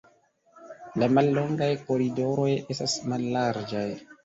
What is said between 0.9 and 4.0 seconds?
La mallongaj koridoroj estas mallarĝaj.